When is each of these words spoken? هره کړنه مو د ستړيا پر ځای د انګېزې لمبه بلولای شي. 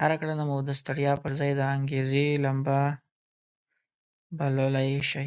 هره 0.00 0.16
کړنه 0.20 0.44
مو 0.50 0.56
د 0.64 0.70
ستړيا 0.80 1.12
پر 1.22 1.32
ځای 1.40 1.50
د 1.56 1.60
انګېزې 1.74 2.26
لمبه 2.44 2.80
بلولای 4.38 4.92
شي. 5.10 5.26